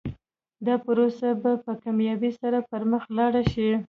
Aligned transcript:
دا 0.65 0.75
پروسه 0.85 1.29
به 1.41 1.51
په 1.63 1.71
کامیابۍ 1.83 2.31
سره 2.41 2.59
پر 2.69 2.81
مخ 2.91 3.03
لاړه 3.17 3.43
شي. 3.51 3.69